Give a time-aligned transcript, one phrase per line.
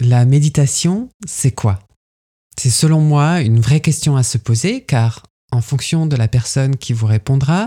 [0.00, 1.78] La méditation, c'est quoi?
[2.58, 6.78] C'est selon moi une vraie question à se poser car en fonction de la personne
[6.78, 7.66] qui vous répondra,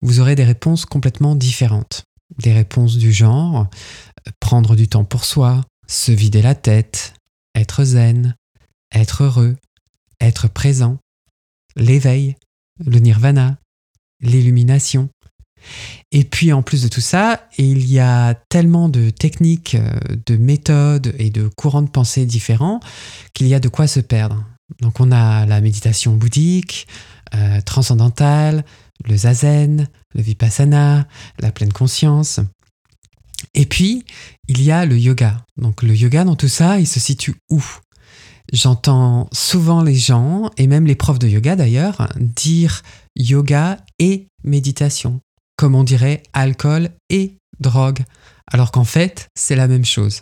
[0.00, 2.04] vous aurez des réponses complètement différentes.
[2.38, 3.68] Des réponses du genre
[4.38, 7.14] prendre du temps pour soi, se vider la tête,
[7.56, 8.36] être zen,
[8.94, 9.56] être heureux,
[10.20, 10.98] être présent,
[11.74, 12.36] l'éveil,
[12.78, 13.58] le nirvana,
[14.20, 15.08] l'illumination,
[16.12, 19.90] et puis en plus de tout ça, il y a tellement de techniques, euh,
[20.26, 22.80] de méthodes et de courants de pensée différents
[23.32, 24.44] qu'il y a de quoi se perdre.
[24.80, 26.86] Donc on a la méditation bouddhique,
[27.34, 28.64] euh, transcendantale,
[29.04, 31.06] le zazen, le vipassana,
[31.40, 32.40] la pleine conscience.
[33.54, 34.04] Et puis,
[34.48, 35.44] il y a le yoga.
[35.56, 37.62] Donc le yoga dans tout ça, il se situe où?
[38.52, 42.82] J'entends souvent les gens, et même les profs de yoga d'ailleurs, dire
[43.16, 45.20] yoga et méditation
[45.56, 48.04] comme on dirait alcool et drogue,
[48.50, 50.20] alors qu'en fait, c'est la même chose.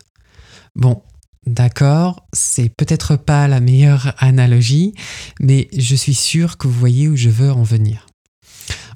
[0.74, 1.02] Bon,
[1.46, 4.94] d'accord, c'est peut-être pas la meilleure analogie,
[5.40, 8.06] mais je suis sûr que vous voyez où je veux en venir.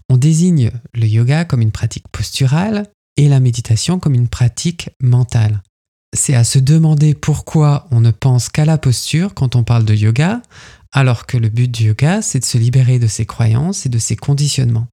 [0.09, 5.63] On désigne le yoga comme une pratique posturale et la méditation comme une pratique mentale.
[6.17, 9.95] C'est à se demander pourquoi on ne pense qu'à la posture quand on parle de
[9.95, 10.41] yoga,
[10.93, 13.99] alors que le but du yoga, c'est de se libérer de ses croyances et de
[13.99, 14.87] ses conditionnements.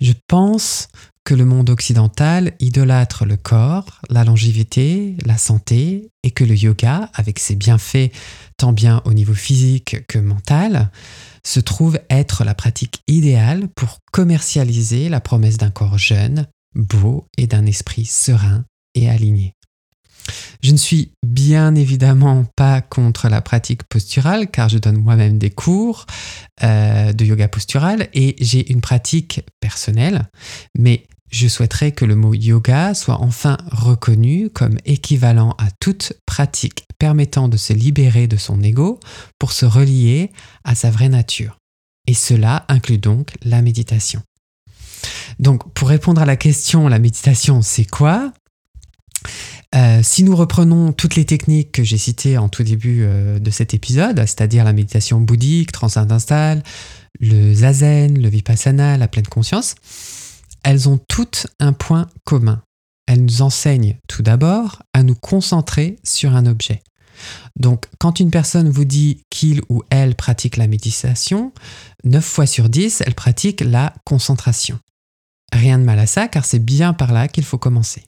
[0.00, 0.88] Je pense
[1.24, 7.10] que le monde occidental idolâtre le corps, la longévité, la santé, et que le yoga,
[7.14, 8.12] avec ses bienfaits
[8.56, 10.90] tant bien au niveau physique que mental,
[11.44, 17.46] se trouve être la pratique idéale pour commercialiser la promesse d'un corps jeune, beau et
[17.46, 18.64] d'un esprit serein
[18.94, 19.54] et aligné.
[20.62, 25.50] Je ne suis bien évidemment pas contre la pratique posturale car je donne moi-même des
[25.50, 26.06] cours
[26.62, 30.28] euh, de yoga postural et j'ai une pratique personnelle,
[30.78, 36.84] mais je souhaiterais que le mot yoga soit enfin reconnu comme équivalent à toute pratique
[36.98, 39.00] permettant de se libérer de son ego
[39.38, 40.30] pour se relier
[40.62, 41.56] à sa vraie nature.
[42.06, 44.22] Et cela inclut donc la méditation.
[45.38, 48.32] Donc pour répondre à la question la méditation c'est quoi?
[49.74, 53.50] Euh, si nous reprenons toutes les techniques que j'ai citées en tout début euh, de
[53.50, 56.62] cet épisode, c'est-à-dire la méditation bouddhique, transcendantale,
[57.20, 59.74] le zazen, le vipassana, la pleine conscience,
[60.62, 62.62] elles ont toutes un point commun.
[63.06, 66.82] Elles nous enseignent tout d'abord à nous concentrer sur un objet.
[67.56, 71.52] Donc, quand une personne vous dit qu'il ou elle pratique la méditation,
[72.04, 74.78] 9 fois sur 10, elle pratique la concentration.
[75.52, 78.04] Rien de mal à ça, car c'est bien par là qu'il faut commencer.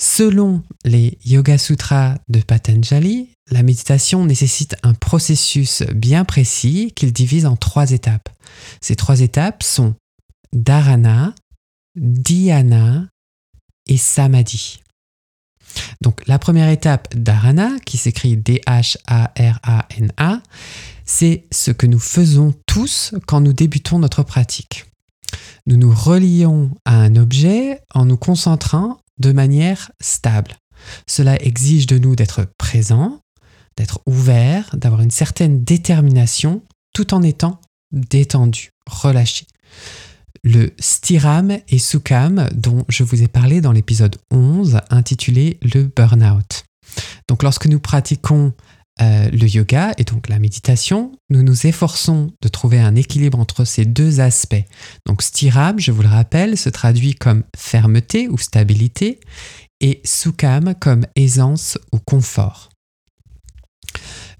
[0.00, 7.46] Selon les Yoga Sutras de Patanjali, la méditation nécessite un processus bien précis qu'il divise
[7.46, 8.28] en trois étapes.
[8.80, 9.94] Ces trois étapes sont
[10.52, 11.34] dharana,
[11.96, 13.08] dhyana
[13.86, 14.80] et samadhi.
[16.00, 18.82] Donc la première étape dharana, qui s'écrit D-H-A-R-A-N-A,
[21.04, 24.86] c'est ce que nous faisons tous quand nous débutons notre pratique.
[25.66, 30.56] Nous nous relions à un objet en nous concentrant de manière stable.
[31.06, 33.20] Cela exige de nous d'être présent,
[33.76, 36.62] d'être ouvert, d'avoir une certaine détermination
[36.92, 37.60] tout en étant
[37.92, 39.46] détendu, relâché.
[40.44, 46.64] Le stiram et sukham dont je vous ai parlé dans l'épisode 11 intitulé le burnout.
[47.28, 48.52] Donc lorsque nous pratiquons
[49.00, 53.64] euh, le yoga et donc la méditation, nous nous efforçons de trouver un équilibre entre
[53.64, 54.64] ces deux aspects.
[55.06, 59.20] Donc stiram, je vous le rappelle, se traduit comme fermeté ou stabilité
[59.80, 62.68] et sukham comme aisance ou confort.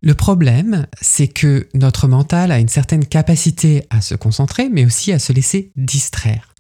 [0.02, 5.12] Le problème, c'est que notre mental a une certaine capacité à se concentrer, mais aussi
[5.12, 6.55] à se laisser distraire.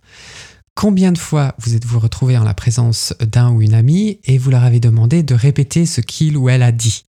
[0.74, 4.50] Combien de fois vous êtes-vous retrouvé en la présence d'un ou une amie et vous
[4.50, 7.04] leur avez demandé de répéter ce qu'il ou elle a dit?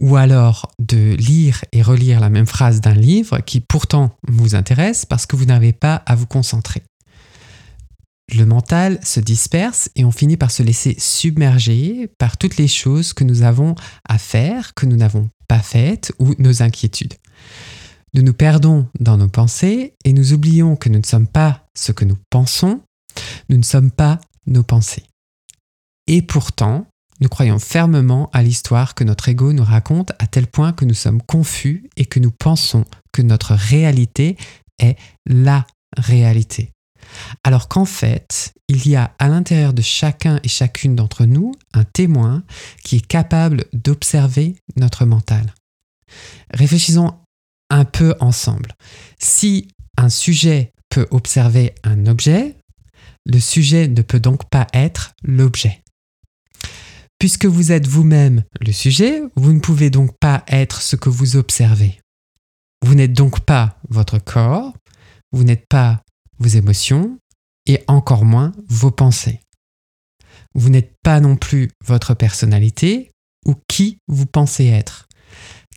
[0.00, 5.06] Ou alors de lire et relire la même phrase d'un livre qui pourtant vous intéresse
[5.06, 6.82] parce que vous n'avez pas à vous concentrer.
[8.32, 13.12] Le mental se disperse et on finit par se laisser submerger par toutes les choses
[13.12, 13.74] que nous avons
[14.08, 17.14] à faire, que nous n'avons pas faites ou nos inquiétudes.
[18.14, 21.92] Nous nous perdons dans nos pensées et nous oublions que nous ne sommes pas ce
[21.92, 22.80] que nous pensons,
[23.48, 25.04] nous ne sommes pas nos pensées.
[26.06, 26.86] Et pourtant,
[27.20, 30.94] nous croyons fermement à l'histoire que notre ego nous raconte à tel point que nous
[30.94, 34.36] sommes confus et que nous pensons que notre réalité
[34.78, 34.96] est
[35.26, 35.66] la
[35.96, 36.70] réalité.
[37.44, 41.84] Alors qu'en fait, il y a à l'intérieur de chacun et chacune d'entre nous un
[41.84, 42.42] témoin
[42.82, 45.54] qui est capable d'observer notre mental.
[46.52, 47.14] Réfléchissons
[47.70, 48.72] un peu ensemble.
[49.18, 52.56] Si un sujet peut observer un objet,
[53.26, 55.83] le sujet ne peut donc pas être l'objet.
[57.24, 61.36] Puisque vous êtes vous-même le sujet, vous ne pouvez donc pas être ce que vous
[61.36, 61.98] observez.
[62.84, 64.74] Vous n'êtes donc pas votre corps,
[65.32, 66.02] vous n'êtes pas
[66.38, 67.18] vos émotions
[67.64, 69.40] et encore moins vos pensées.
[70.54, 73.10] Vous n'êtes pas non plus votre personnalité
[73.46, 75.08] ou qui vous pensez être,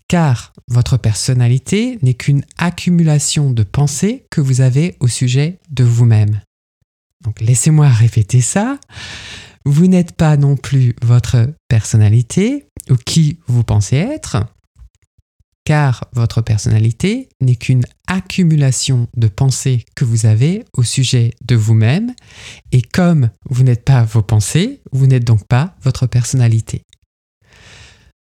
[0.09, 6.41] car votre personnalité n'est qu'une accumulation de pensées que vous avez au sujet de vous-même.
[7.23, 8.77] Donc laissez-moi répéter ça.
[9.65, 14.45] Vous n'êtes pas non plus votre personnalité ou qui vous pensez être,
[15.67, 22.13] car votre personnalité n'est qu'une accumulation de pensées que vous avez au sujet de vous-même,
[22.71, 26.83] et comme vous n'êtes pas vos pensées, vous n'êtes donc pas votre personnalité.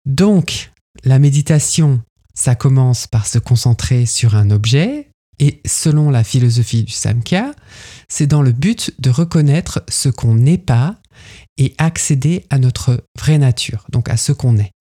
[0.05, 0.71] Donc,
[1.03, 2.01] la méditation,
[2.35, 7.53] ça commence par se concentrer sur un objet, et selon la philosophie du Samkhya,
[8.07, 11.00] c'est dans le but de reconnaître ce qu'on n'est pas
[11.57, 14.71] et accéder à notre vraie nature, donc à ce qu'on est.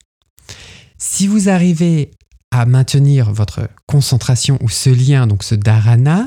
[0.99, 2.11] Si vous arrivez
[2.51, 6.27] à maintenir votre concentration ou ce lien, donc ce dharana,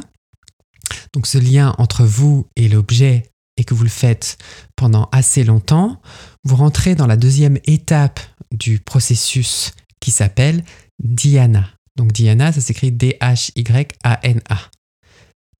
[1.13, 4.37] donc ce lien entre vous et l'objet, et que vous le faites
[4.75, 6.01] pendant assez longtemps,
[6.43, 8.19] vous rentrez dans la deuxième étape
[8.51, 10.63] du processus qui s'appelle
[10.99, 11.69] dhyana.
[11.95, 14.57] Donc dhyana, ça s'écrit D-H-Y-A-N-A.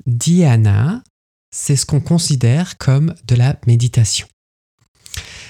[0.06, 1.04] Dhyana,
[1.52, 4.28] c'est ce qu'on considère comme de la méditation.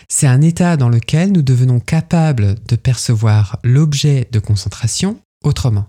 [0.10, 5.88] C'est un état dans lequel nous devenons capables de percevoir l'objet de concentration autrement.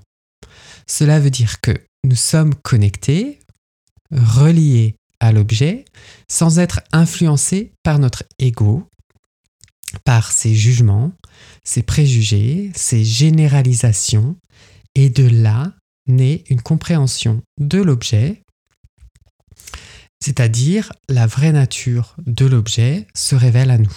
[0.87, 1.72] Cela veut dire que
[2.05, 3.40] nous sommes connectés,
[4.11, 5.84] reliés à l'objet,
[6.28, 8.88] sans être influencés par notre ego,
[10.05, 11.12] par ses jugements,
[11.64, 14.37] ses préjugés, ses généralisations,
[14.94, 15.72] et de là
[16.06, 18.43] naît une compréhension de l'objet
[20.24, 23.94] c'est-à-dire la vraie nature de l'objet se révèle à nous.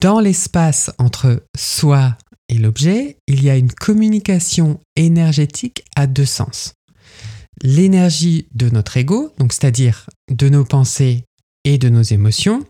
[0.00, 2.16] Dans l'espace entre soi
[2.48, 6.74] et l'objet, il y a une communication énergétique à deux sens.
[7.62, 11.24] L'énergie de notre ego, donc c'est-à-dire de nos pensées
[11.64, 12.64] et de nos émotions,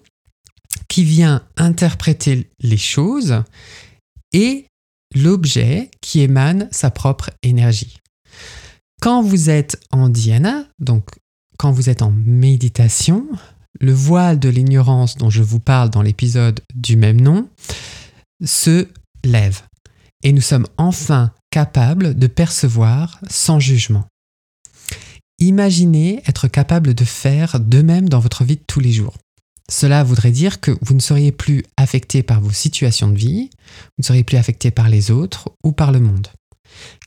[0.88, 3.42] qui vient interpréter les choses,
[4.32, 4.64] et
[5.14, 7.98] l'objet qui émane sa propre énergie.
[9.02, 11.04] Quand vous êtes en dhyana, donc
[11.60, 13.26] quand vous êtes en méditation,
[13.80, 17.50] le voile de l'ignorance dont je vous parle dans l'épisode du même nom
[18.42, 18.88] se
[19.24, 19.60] lève
[20.22, 24.06] et nous sommes enfin capables de percevoir sans jugement.
[25.38, 29.18] Imaginez être capable de faire de même dans votre vie de tous les jours.
[29.70, 33.98] Cela voudrait dire que vous ne seriez plus affecté par vos situations de vie, vous
[33.98, 36.28] ne seriez plus affecté par les autres ou par le monde.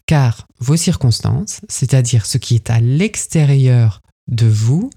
[0.05, 4.89] Car vos circonstances, c'est-à-dire ce qui est à l'extérieur de vous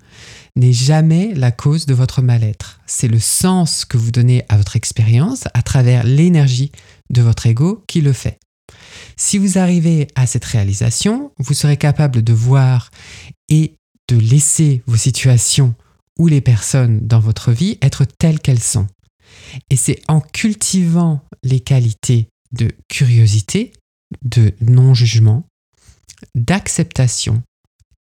[0.55, 2.81] n'est jamais la cause de votre mal-être.
[2.87, 6.73] C'est le sens que vous donnez à votre expérience à travers l'énergie
[7.11, 8.39] de votre ego qui le fait.
[9.17, 12.91] Si vous arrivez à cette réalisation, vous serez capable de voir
[13.49, 13.75] et
[14.09, 15.75] de laisser vos situations
[16.19, 18.87] ou les personnes dans votre vie être telles qu'elles sont.
[19.71, 23.73] Et c'est en cultivant les qualités de curiosité,
[24.23, 25.47] de non-jugement,
[26.35, 27.43] d'acceptation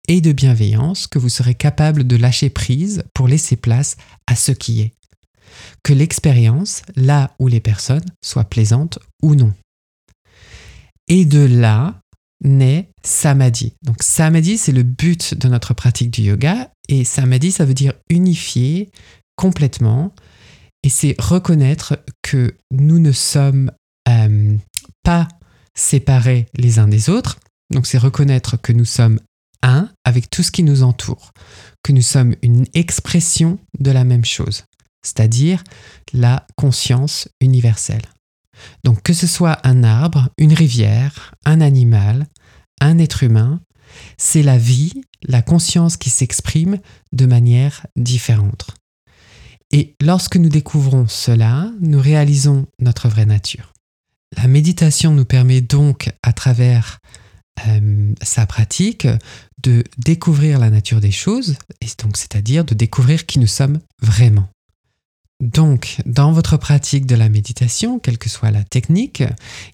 [0.07, 3.97] et de bienveillance que vous serez capable de lâcher prise pour laisser place
[4.27, 4.93] à ce qui est.
[5.83, 9.53] Que l'expérience, là où les personnes, soient plaisantes ou non.
[11.07, 11.99] Et de là
[12.43, 13.73] naît samadhi.
[13.83, 16.71] Donc samadhi, c'est le but de notre pratique du yoga.
[16.89, 18.89] Et samadhi, ça veut dire unifier
[19.35, 20.13] complètement.
[20.83, 23.71] Et c'est reconnaître que nous ne sommes
[24.07, 24.55] euh,
[25.03, 25.27] pas
[25.75, 27.39] séparés les uns des autres.
[27.73, 29.19] Donc c'est reconnaître que nous sommes
[29.65, 31.31] un avec tout ce qui nous entoure,
[31.83, 34.63] que nous sommes une expression de la même chose,
[35.03, 35.63] c'est-à-dire
[36.13, 38.05] la conscience universelle.
[38.83, 42.27] Donc que ce soit un arbre, une rivière, un animal,
[42.79, 43.59] un être humain,
[44.17, 44.93] c'est la vie,
[45.23, 46.79] la conscience qui s'exprime
[47.11, 48.67] de manière différente.
[49.71, 53.73] Et lorsque nous découvrons cela, nous réalisons notre vraie nature.
[54.37, 56.99] La méditation nous permet donc, à travers
[57.67, 59.07] euh, sa pratique
[59.65, 64.47] de découvrir la nature des choses, et donc c'est-à-dire de découvrir qui nous sommes vraiment.
[65.41, 69.23] Donc, dans votre pratique de la méditation, quelle que soit la technique,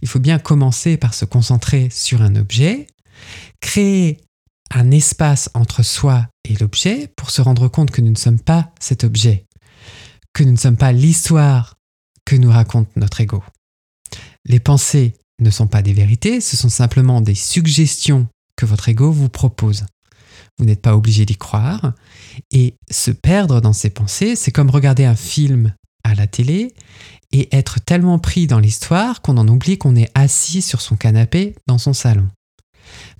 [0.01, 2.88] il faut bien commencer par se concentrer sur un objet,
[3.60, 4.21] créer
[4.74, 8.71] un espace entre soi et l'objet pour se rendre compte que nous ne sommes pas
[8.79, 9.45] cet objet,
[10.33, 11.75] que nous ne sommes pas l'histoire
[12.25, 13.43] que nous raconte notre ego.
[14.45, 18.27] Les pensées ne sont pas des vérités, ce sont simplement des suggestions
[18.65, 19.86] votre ego vous propose.
[20.58, 21.94] Vous n'êtes pas obligé d'y croire.
[22.51, 26.74] Et se perdre dans ces pensées, c'est comme regarder un film à la télé
[27.32, 31.56] et être tellement pris dans l'histoire qu'on en oublie qu'on est assis sur son canapé
[31.68, 32.27] dans son salon.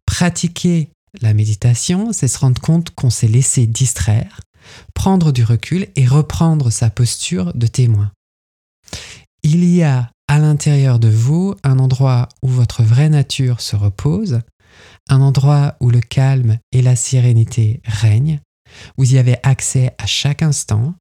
[0.06, 0.90] Pratiquer
[1.22, 4.42] la méditation, c'est se rendre compte qu'on s'est laissé distraire,
[4.94, 8.12] prendre du recul et reprendre sa posture de témoin.
[9.44, 14.40] Il y a à l'intérieur de vous un endroit où votre vraie nature se repose,
[15.10, 18.40] un endroit où le calme et la sérénité règnent.
[18.98, 20.96] Vous y avez accès à chaque instant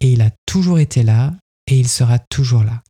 [0.00, 1.32] et il a toujours été là
[1.66, 2.82] et il sera toujours là.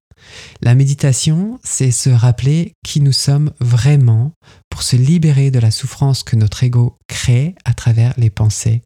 [0.62, 4.32] La méditation, c'est se rappeler qui nous sommes vraiment
[4.70, 8.82] pour se libérer de la souffrance que notre ego crée à travers les pensées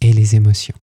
[0.00, 0.76] et les émotions.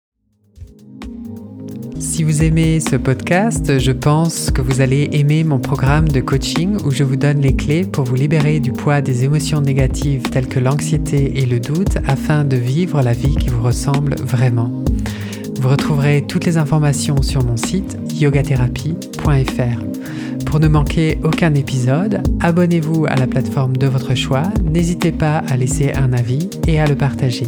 [2.03, 6.75] Si vous aimez ce podcast, je pense que vous allez aimer mon programme de coaching
[6.85, 10.49] où je vous donne les clés pour vous libérer du poids des émotions négatives telles
[10.49, 14.83] que l'anxiété et le doute afin de vivre la vie qui vous ressemble vraiment.
[15.55, 20.45] Vous retrouverez toutes les informations sur mon site yogatherapie.fr.
[20.45, 25.55] Pour ne manquer aucun épisode, abonnez-vous à la plateforme de votre choix, n'hésitez pas à
[25.55, 27.47] laisser un avis et à le partager.